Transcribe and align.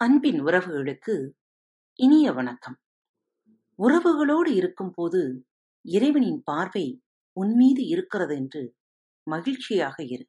அன்பின் 0.00 0.44
உறவுகளுக்கு 0.44 1.30
இனிய 1.94 2.32
வணக்கம். 2.32 2.76
உறவுகளோடு 3.78 4.46
இருக்கும்போது 4.46 5.46
இறைவனின் 5.84 6.42
பார்வை 6.42 7.02
உன்மீது 7.32 7.86
இருக்கிறதென்று 7.86 8.76
மகிழ்ச்சியாக 9.22 10.04
இரு. 10.04 10.26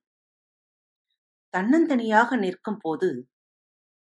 தன்னந்தனியாக 1.58 2.38
நிற்கும் 2.38 2.78
போது 2.78 3.30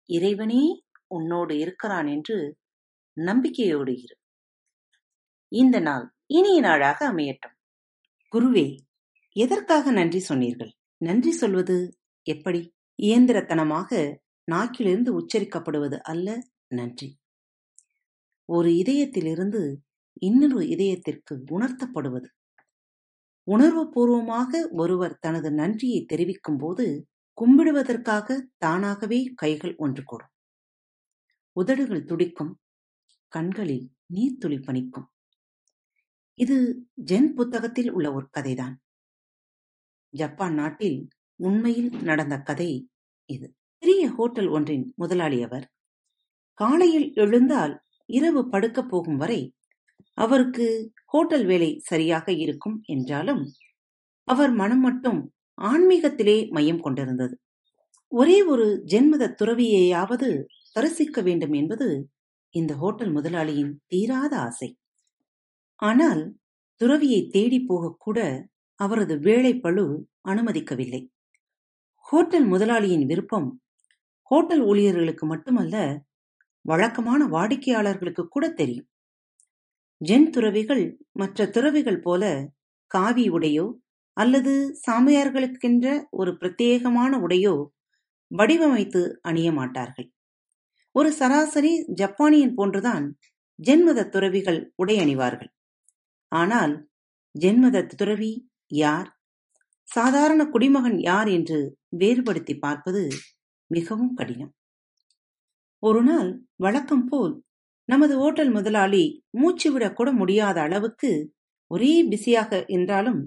இறைவனே 0.06 0.84
உன்னோடு 1.06 1.58
இருக்கிறான் 1.58 2.06
என்று 2.06 2.58
நம்பிக்கையோடு 3.16 3.94
இரு. 4.02 4.16
இந்த 5.48 5.80
நாள் 5.80 6.14
இனிய 6.26 6.60
நாளாக 6.60 7.12
அமையட்டும். 7.12 7.56
குருவே, 8.32 8.78
எதற்காக 9.36 9.90
நன்றி 9.90 10.18
சொன்னீர்கள்? 10.18 10.72
நன்றி 10.96 11.30
சொல்வது 11.30 11.98
எப்படி? 12.22 12.74
இயந்திரத்தனமாக 13.02 14.18
நாக்கிலிருந்து 14.52 15.10
உச்சரிக்கப்படுவது 15.20 15.98
அல்ல 16.12 16.28
நன்றி. 16.74 17.08
ஒரு 18.48 18.70
இதயத்திலிருந்து 18.82 19.62
இன்னொரு 20.20 20.60
இதயத்திற்கு 20.66 21.34
உணர்த்தப்படுவது. 21.50 22.28
உணர்வுபூர்வமாக 23.46 24.60
ஒருவர் 24.72 25.20
தனது 25.20 25.48
நன்றியை 25.52 26.00
தெரிவிக்கும்போது 26.12 26.86
கும்பிடுவதற்காக 27.38 28.36
தானாகவே 28.58 29.20
கைகள் 29.34 29.74
ஒன்று 29.76 30.02
கூடும். 30.04 30.32
உதடுகள் 31.56 32.04
துடிக்கும், 32.04 32.52
கண்களில் 33.32 33.86
நீர்த்துளி 34.14 34.58
பணிக்கும் 34.62 35.08
இது 36.38 36.56
ஜென் 37.04 37.30
புத்தகத்தில் 37.38 37.90
உள்ள 37.92 38.08
ஒரு 38.12 38.26
கதைதான். 38.36 38.76
ஜப்பான் 40.14 40.54
நாட்டில் 40.54 41.00
உண்மையில் 41.40 41.90
நடந்த 42.02 42.36
கதை 42.48 42.70
இது. 43.28 43.48
சிறிய 43.82 44.08
ஹோட்டல் 44.08 44.48
ஒன்றின் 44.48 44.92
முதலாளி 44.96 45.42
அவர். 45.42 45.64
காலையில் 46.54 47.12
எழுந்தால் 47.14 47.72
இரவு 48.08 48.40
படுக்கப் 48.48 48.88
போகும் 48.88 49.16
வரை 49.16 49.38
அவருக்கு 50.14 50.66
ஹோட்டல் 51.04 51.46
வேலை 51.46 51.78
சரியாக 51.80 52.32
இருக்கும் 52.32 52.76
என்றாலும் 52.86 53.40
அவர் 54.24 54.50
மனம் 54.50 54.80
மட்டும் 54.80 55.20
ஆன்மீகத்திலே 55.58 56.50
மையம் 56.50 56.80
கொண்டிருந்தது. 56.80 57.34
ஒரே 58.12 58.42
ஒரு 58.42 58.66
ஜென்மத 58.86 59.30
துறவியையாவது 59.40 60.28
தரிசிக்க 60.72 61.22
வேண்டும் 61.22 61.52
என்பது 61.52 61.88
இந்த 62.54 62.74
ஹோட்டல் 62.74 63.12
முதலாளியின் 63.12 63.72
தீராத 63.86 64.32
ஆசை. 64.38 64.70
ஆனால் 65.82 66.22
துறவியை 66.80 67.22
தேடிப் 67.28 67.68
போகக்கூட 67.68 68.18
அவரது 68.80 69.16
வேலைப்பளு 69.18 69.86
அனுமதிக்கவில்லை. 70.28 71.02
ஹோட்டல் 72.06 72.44
முதலாளியின் 72.44 73.06
விருப்பம் 73.06 73.48
ஹோட்டல் 74.30 74.60
ஊழியர்களுக்கு 74.60 75.26
மட்டுமல்ல, 75.26 75.76
வழக்கமான 76.64 77.24
வாடிக்கையாளர்களுக்கு 77.26 78.24
கூட 78.28 78.44
தெரியும். 78.50 78.88
ஜென் 80.00 80.30
துறவிகள் 80.30 80.84
மற்ற 81.12 81.46
துறவிகள் 81.46 82.00
போல 82.00 82.24
காவி 82.90 83.24
உடையோ 83.30 83.66
அல்லது 84.16 84.52
சாமியார்களுக்கென்ற 84.86 85.86
ஒரு 86.10 86.30
பிரத்யேகமான 86.40 87.12
உடையோ 87.20 87.54
வடிவமைத்து 88.30 89.02
அணிய 89.20 89.52
மாட்டார்கள். 89.52 90.08
ஒரு 90.94 91.12
சராசரி 91.12 91.72
ஜப்பானியன் 91.92 92.54
போன்றுதான் 92.54 93.04
ஜென்மத 93.58 94.08
துறவிகள் 94.08 94.60
உடை 94.76 94.96
அணிவார்கள். 94.98 95.50
ஆனால் 96.32 96.74
ஜென்மத 97.34 97.86
துறவி 97.96 98.32
யார்? 98.74 99.08
சாதாரண 99.88 100.40
குடிமகன் 100.44 100.98
யார் 101.00 101.28
என்று 101.28 101.58
வேறுபடுத்தி 101.96 102.54
பார்ப்பது 102.58 103.02
மிகவும் 103.70 104.14
கடினம். 104.14 104.52
ஒருநாள் 105.82 106.30
வழக்கம் 106.56 107.06
போல் 107.08 107.34
நமது 107.88 108.18
ஓட்டல் 108.18 108.50
முதலாளி 108.50 109.04
மூச்சுவிடக் 109.40 109.92
கூட 109.92 110.12
முடியாத 110.12 110.60
அளவுக்கு 110.60 111.10
ஒரே 111.70 111.92
பிஸியாக 112.04 112.64
என்றாலும் 112.68 113.20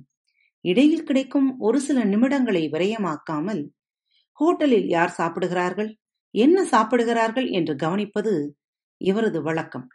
இடையில் 0.65 1.03
கிடைக்கும் 1.03 1.59
ஒரு 1.59 1.79
சில 1.79 2.03
நிமிடங்களை 2.03 2.63
விரயமாக்காமல் 2.69 3.63
ஹோட்டலில் 4.39 4.87
யார் 4.87 5.09
சாப்பிடுகிறார்கள் 5.09 5.91
என்ன 6.33 6.65
சாப்பிடுகிறார்கள் 6.65 7.47
என்று 7.49 7.73
கவனிப்பது 7.75 8.33
இவரது 9.01 9.41
வழக்கம் 9.41 9.87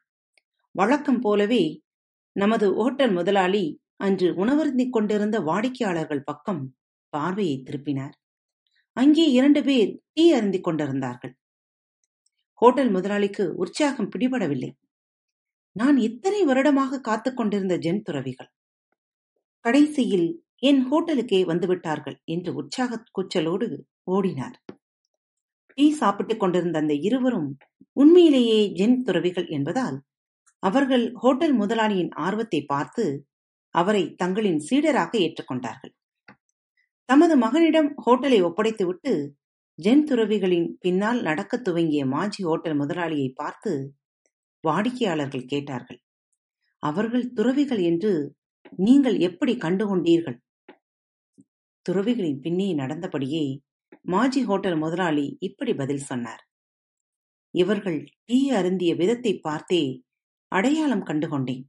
வழக்கம் 0.75 1.21
போலவே 1.21 1.63
நமது 2.37 2.67
ஓட்டல் 2.75 3.13
முதலாளி 3.13 3.65
அன்று 3.97 4.29
உணவருந்திக் 4.35 4.93
கொண்டிருந்த 4.93 5.41
வாடிக்கையாளர்கள் 5.41 6.23
பக்கம் 6.23 6.63
பார்வையை 7.13 7.57
திருப்பினார் 7.63 8.15
அங்கே 8.99 9.25
இரண்டு 9.31 9.63
பேர் 9.65 10.03
டீ 10.13 10.33
அருந்திக் 10.33 10.65
கொண்டிருந்தார்கள். 10.65 11.35
ஹோட்டல் 12.55 12.91
முதலாளிக்கு 12.91 13.55
உற்சாகம் 13.55 14.11
பிடிபடவில்லை. 14.11 14.71
நான் 15.73 15.97
இத்தனை 15.97 16.45
வருடமாக 16.45 17.01
காத்துக் 17.01 17.37
கொண்டிருந்த 17.37 17.77
ஜென் 17.77 18.03
துறவிகள். 18.03 18.51
கடைசியில் 19.65 20.29
என் 20.59 20.81
ஹோட்டலுக்கே 20.91 21.41
வந்துவிட்டார்கள் 21.47 22.17
என்று 22.25 22.55
உற்சாக 22.55 23.05
கூச்சலோடு 23.13 23.69
ஓடினார். 24.11 24.57
டீ 25.69 25.93
சாப்பிட்டுக் 25.93 26.41
கொண்டிருந்த 26.41 26.79
அந்த 26.79 26.95
இருவரும் 26.95 27.51
உண்மையிலேயே 27.93 28.61
ஜென் 28.75 29.03
துறவிகள் 29.03 29.47
என்பதால் 29.47 29.99
அவர்கள் 30.63 31.13
ஹோட்டல் 31.15 31.55
முதலாளியின் 31.55 32.13
ஆர்வத்தை 32.19 32.65
பார்த்து 32.65 33.05
அவரை 33.75 34.15
தங்களின் 34.15 34.61
சீடராக 34.71 35.13
ஏற்றுக்கொண்டார்கள் 35.19 35.93
தமது 37.09 37.37
மகனிடம் 37.37 37.89
ஹோட்டலை 38.07 38.39
ஒப்படைத்துவிட்டு 38.43 39.13
ஜென் 39.79 40.05
துறவிகளின் 40.05 40.77
பின்னால் 40.81 41.21
நடக்கத் 41.23 41.65
துவங்கிய 41.65 42.07
மாஜி 42.07 42.43
ஹோட்டல் 42.43 42.77
முதலாளியை 42.81 43.29
பார்த்து 43.35 43.95
வாடிக்கையாளர்கள் 44.65 45.45
கேட்டார்கள். 45.45 46.01
அவர்கள் 46.83 47.33
துறவிகள் 47.33 47.79
என்று 47.79 48.37
நீங்கள் 48.77 49.19
எப்படி 49.19 49.57
கண்டுகொண்டீர்கள்? 49.57 50.39
துறவிகளின் 51.83 52.41
பின்னே 52.41 52.75
நடந்தபடியே 52.75 53.45
மாஜி 54.03 54.43
ஹோட்டல் 54.43 54.77
முதலாளி 54.77 55.37
இப்படி 55.41 55.75
பதில் 55.75 56.05
சொன்னார். 56.05 56.43
இவர்கள் 57.55 58.01
டீ 58.25 58.51
அருந்திய 58.51 58.95
விதத்தை 58.95 59.39
பார்த்தே 59.41 60.03
அடையாளம் 60.53 61.05
கண்டுகொண்டேன். 61.05 61.65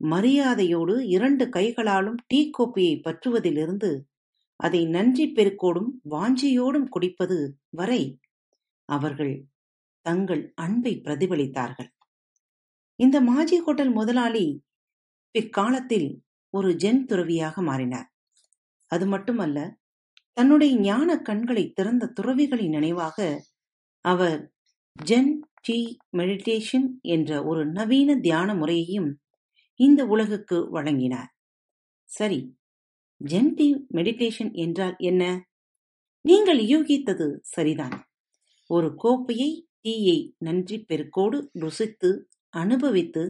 மரியாதையோடு 0.00 1.06
இரண்டு 1.06 1.48
கைகளாலும் 1.48 2.18
டீ 2.26 2.50
கோப்பையை 2.50 3.00
பற்றுவதிலிருந்து 3.04 3.90
அதை 4.60 4.86
நன்றி 4.86 5.24
பெருக்கோடும் 5.32 5.90
வாஞ்சையோடும் 6.10 6.88
குடிப்பது 6.88 7.38
வரை 7.70 8.02
அவர்கள் 8.84 9.34
தங்கள் 10.06 10.52
அன்பை 10.54 11.00
பிரதிபலித்தார்கள். 11.04 11.90
இந்த 12.96 13.20
மாஜி 13.20 13.56
ஹோட்டல் 13.58 13.90
முதலாளி 13.90 14.46
பிற்காலத்தில் 15.34 16.08
ஒரு 16.50 16.70
ஜென் 16.74 17.02
துறவியாக 17.04 17.62
மாறினார். 17.62 18.08
அது 18.86 19.06
மட்டுமல்ல 19.06 19.58
தன்னுடைய 20.32 20.72
ஞான 20.80 21.10
கண்களை 21.18 21.64
திறந்த 21.72 22.12
துறவிகளின் 22.20 22.68
நினைவாக 22.68 23.44
அவர் 24.04 24.40
ஜென் 25.04 25.32
டி 25.60 25.78
மெடிடேஷன் 26.16 26.86
என்ற 27.02 27.44
ஒரு 27.44 27.62
நவீன 27.66 28.16
தியான 28.16 28.54
முறையையும் 28.54 29.10
இந்த 29.80 30.00
உலகுக்கு 30.06 30.58
வழங்கினார். 30.70 31.30
சரி 32.10 32.57
ஜென்டிவ் 33.20 33.78
மெடிடேஷன் 33.92 34.52
என்றால் 34.54 34.96
என்ன? 34.98 35.22
நீங்கள் 36.24 36.60
யூகித்தது 36.64 37.26
சரிதான். 37.42 37.96
ஒரு 38.70 38.94
கோப்பையை 38.94 39.50
டீயை 39.82 40.18
நன்றி 40.38 40.76
பெருக்கோடு 40.88 41.38
ருசித்து 41.52 42.10
அனுபவித்து 42.54 43.22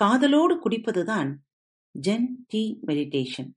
காதலோடு 0.00 0.54
குடிப்பதுதான் 0.56 1.30
ஜென் 1.94 2.28
டீ 2.46 2.62
மெடிடேஷன். 2.86 3.50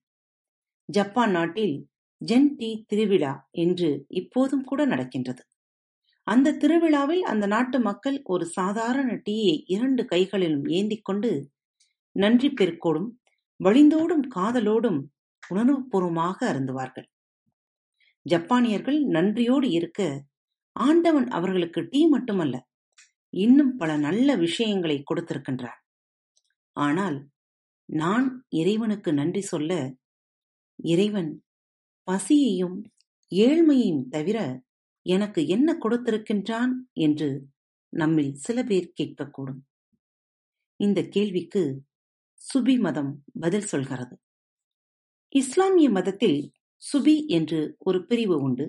ஜப்பான் 0.89 1.31
நாட்டில் 1.31 1.75
ஜென் 2.21 2.55
டி 2.55 2.85
திருவிழா 2.87 3.33
என்று 3.51 4.05
இப்போதும் 4.07 4.63
கூட 4.63 4.85
நடக்கின்றது. 4.85 5.43
அந்த 6.27 6.53
திருவிழாவில் 6.53 7.23
அந்த 7.23 7.45
நாட்டு 7.45 7.79
மக்கள் 7.79 8.21
ஒரு 8.23 8.45
சாதாரண 8.45 9.09
டீயை 9.29 9.63
இரண்டு 9.65 10.05
கைகளிலும் 10.05 10.65
ஏந்திக் 10.65 11.05
கொண்டு 11.05 11.31
நன்றி 12.15 12.49
பெருக்கோடும் 12.49 13.09
வழிந்தோடும் 13.59 14.23
காதலோடும் 14.35 14.99
உணர்வுபூர்வமாக 15.53 16.37
அருந்துவார்கள். 16.51 17.07
ஜப்பானியர்கள் 18.25 18.99
நன்றியோடு 19.15 19.67
இருக்க 19.71 20.01
ஆண்டவன் 20.75 21.27
அவர்களுக்கு 21.29 21.81
டீ 21.89 22.01
மட்டுமல்ல 22.07 22.55
இன்னும் 23.33 23.73
பல 23.75 23.91
நல்ல 23.97 24.35
விஷயங்களை 24.35 24.97
கொடுத்திருக்கின்றார். 25.03 25.79
ஆனால் 26.75 27.17
நான் 27.89 28.27
இறைவனுக்கு 28.49 29.13
நன்றி 29.13 29.41
சொல்ல 29.41 29.71
இறைவன் 30.79 31.31
பசியையும் 32.07 32.77
ஏழ்மையையும் 33.31 34.05
தவிர 34.07 34.37
எனக்கு 35.05 35.41
என்ன 35.47 35.69
கொடுத்திருக்கின்றான் 35.83 36.73
என்று 37.05 37.29
நம்மில் 37.93 38.33
சில 38.35 38.57
பேர் 38.63 38.93
கேட்கக்கூடும். 39.01 39.61
இந்த 40.79 40.99
கேள்விக்கு 41.07 41.63
சுபி 42.41 42.75
மதம் 42.79 43.11
பதில் 43.39 43.67
சொல்கிறது. 43.67 44.15
இஸ்லாமிய 45.33 45.87
மதத்தில் 45.89 46.39
சுபி 46.81 47.15
என்று 47.27 47.59
ஒரு 47.79 47.99
பிரிவு 48.05 48.35
உண்டு. 48.41 48.65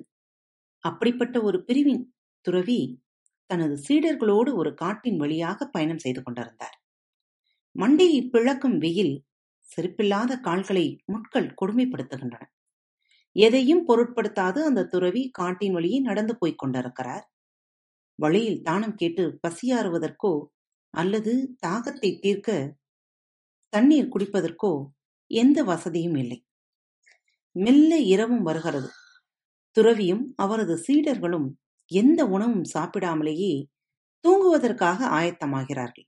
அப்படிப்பட்ட 0.84 1.36
ஒரு 1.42 1.58
பிரிவின் 1.64 2.02
துறவி 2.44 2.80
தனது 3.50 3.74
சீடர்களோடு 3.86 4.50
ஒரு 4.54 4.70
காட்டின் 4.74 5.16
வழியாக 5.16 5.66
பயணம் 5.66 5.98
செய்து 5.98 6.20
கொண்டிருந்தார். 6.22 6.76
மண்டையை 7.76 8.20
பிளக்கும் 8.30 8.78
வெயில் 8.78 9.14
செருப்பில்லாத 9.68 10.32
கால்களை 10.40 10.86
முட்கள் 11.04 11.54
கொடுமைப்படுத்துகின்றன. 11.60 12.44
எதையும் 13.36 13.84
பொருட்படுத்தாது 13.84 14.60
அந்த 14.64 14.86
துறவி 14.86 15.22
காட்டின் 15.30 15.72
வழியே 15.72 16.00
நடந்து 16.00 16.34
போய்க் 16.36 16.58
கொண்டிருக்கிறார். 16.58 17.24
வழியில் 18.18 18.62
தானம் 18.62 18.94
கேட்டு 18.94 19.24
பசியாறுவதற்கோ 19.44 20.32
அல்லது 20.94 21.32
தாகத்தை 21.66 22.10
தீர்க்க 22.20 22.50
தண்ணீர் 23.72 24.12
குடிப்பதற்கோ 24.14 24.72
எந்த 25.30 25.58
வசதியும் 25.64 26.16
இல்லை. 26.16 26.38
மெல்ல 27.56 27.98
இரவும் 28.14 28.42
வருகிறது. 28.42 28.88
துறவியும் 29.76 30.24
அவரது 30.36 30.74
சீடர்களும் 30.86 31.48
எந்த 31.90 32.20
உணவும் 32.26 32.66
சாப்பிடாமலேயே 32.74 33.54
தூங்குவதற்காக 34.24 35.08
ஆயத்தமாகிறார்கள். 35.10 36.06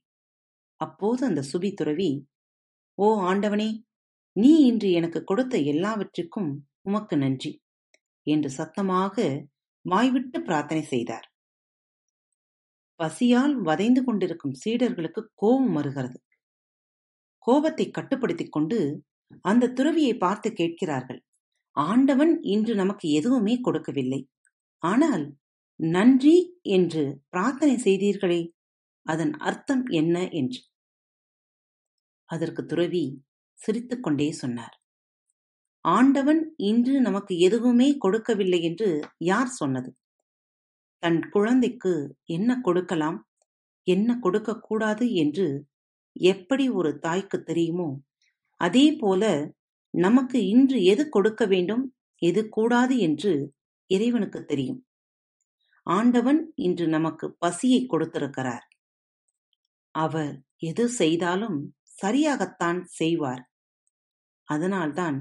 அப்போது 0.81 1.21
அந்த 1.25 1.41
சுபி 1.51 1.69
துறவி 1.73 2.09
ஓ 2.97 3.07
ஆண்டவனே 3.21 3.69
நீ 4.35 4.51
இன்று 4.61 4.89
எனக்கு 4.91 5.19
கொடுத்த 5.23 5.57
எல்லாவற்றிற்கும் 5.57 6.51
உமக்கு 6.81 7.17
நன்றி 7.17 7.51
என்று 8.27 8.49
சத்தமாக 8.49 9.15
வாய்விட்டு 9.85 10.39
பிரார்த்தனை 10.41 10.83
செய்தார். 10.83 11.27
பசியால் 12.99 13.55
வதைந்து 13.61 14.01
கொண்டிருக்கும் 14.03 14.55
சீடர்களுக்கு 14.63 15.21
கோபம் 15.35 15.73
வருகிறது. 15.73 16.17
கோபத்தை 17.47 17.85
கட்டுப்படுத்திக் 17.91 18.51
கொண்டு 18.51 18.79
அந்த 19.41 19.71
துறவியை 19.71 20.13
பார்த்து 20.17 20.49
கேட்கிறார்கள் 20.53 21.21
ஆண்டவன் 21.77 22.33
இன்று 22.43 22.73
நமக்கு 22.75 23.07
எதுவுமே 23.09 23.55
கொடுக்கவில்லை. 23.61 24.21
ஆனால் 24.83 25.25
நன்றி 25.79 26.37
என்று 26.69 27.03
பிரார்த்தனை 27.29 27.75
செய்தீர்களே 27.83 28.41
அதன் 29.05 29.33
அர்த்தம் 29.39 29.83
என்ன 29.91 30.15
என்று. 30.31 30.61
அதற்கு 32.29 32.61
துறவி 32.65 33.03
சிரித்துக்கொண்டே 33.59 34.29
சொன்னார். 34.33 34.75
ஆண்டவன் 35.85 36.41
இன்று 36.69 36.95
நமக்கு 37.01 37.33
எதுவுமே 37.39 37.87
கொடுக்கவில்லை 37.97 38.59
என்று 38.61 38.89
யார் 39.23 39.51
சொன்னது? 39.53 39.89
தன் 41.03 41.19
குழந்தைக்கு 41.29 41.93
என்ன 42.27 42.49
கொடுக்கலாம் 42.61 43.17
என்ன 43.87 44.09
கொடுக்கக்கூடாது 44.19 45.05
என்று 45.13 45.47
எப்படி 46.15 46.65
ஒரு 46.69 46.91
தாய்க்கு 46.99 47.37
தெரியுமோ 47.41 47.89
அதே 48.61 48.85
போல 49.01 49.23
நமக்கு 49.97 50.45
இன்று 50.47 50.83
எது 50.83 51.09
கொடுக்க 51.09 51.45
வேண்டும் 51.45 51.83
எது 52.21 52.49
கூடாது 52.49 52.97
என்று 52.97 53.53
இறைவனுக்கு 53.89 54.39
தெரியும். 54.45 54.81
ஆண்டவன் 55.87 56.51
இன்று 56.55 56.87
நமக்கு 56.87 57.25
பசியை 57.37 57.85
கொடுத்திருக்கிறார். 57.85 58.65
அவர் 59.95 60.33
எது 60.57 60.89
செய்தாலும் 60.89 61.57
சரியாகத்தான் 62.01 62.79
செய்வார். 62.83 63.43
அதனால்தான் 64.47 65.17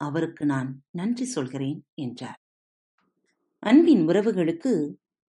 அவருக்கு 0.00 0.46
நான் 0.46 0.70
நன்றி 0.90 1.24
சொல்கிறேன் 1.24 1.78
என்றார். 1.94 2.40
அன்பின் 3.62 4.06
உறவுகளுக்கு 4.06 4.72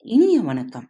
இனிய 0.06 0.42
வணக்கம். 0.42 0.88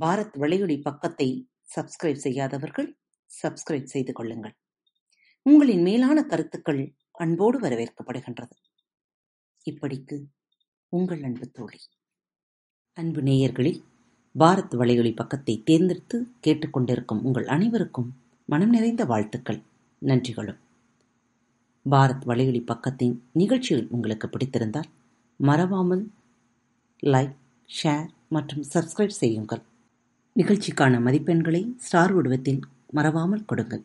பாரத் 0.00 0.36
வலையொலி 0.40 0.80
பக்கத்தை 0.82 1.28
சப்ஸ்கிரைப் 1.76 2.24
செய்யாதவர்கள் 2.24 2.88
சப்ஸ்கிரைப் 3.30 3.92
செய்து 3.94 4.12
கொள்ளுங்கள். 4.12 4.56
உங்களின் 5.42 5.82
மேலான 5.82 6.24
கருத்துக்கள் 6.24 6.94
அன்போடு 7.12 7.60
வரவேற்கப்படுகின்றது. 7.60 8.56
இப்படிக்கு 9.70 10.24
உங்கள் 10.88 11.22
அன்பு 11.22 11.48
தோழி. 11.48 11.78
அன்பு 12.92 13.20
நேயர்களில் 13.20 13.80
பாரத் 14.38 14.74
வலையொலி 14.74 15.14
பக்கத்தை 15.14 15.62
தேர்ந்தெடுத்து 15.64 16.26
கேட்டுக்கொண்டிருக்கும் 16.46 17.20
உங்கள் 17.22 17.46
அனைவருக்கும் 17.46 18.16
மனம் 18.46 18.70
நிறைந்த 18.70 19.04
வாழ்த்துக்கள் 19.04 19.62
நன்றிகளும். 19.98 20.58
பாரத் 21.90 22.24
வலையொலி 22.26 22.62
பக்கத்தின் 22.66 23.18
நிகழ்ச்சிகள் 23.32 23.86
உங்களுக்கு 23.90 24.28
பிடித்திருந்தால் 24.28 24.90
மறவாமல் 25.36 26.10
லைக் 27.02 27.36
ஷேர் 27.82 28.08
மற்றும் 28.28 28.64
சப்ஸ்கிரைப் 28.74 29.18
செய்யுங்கள். 29.20 29.62
நிகழ்ச்சிக்கான 30.36 31.00
மதிப்பெண்களை 31.00 31.76
ஸ்டார் 31.76 32.12
உடவத்தில் 32.12 32.60
மறவாமல் 32.90 33.44
கொடுங்கள். 33.44 33.84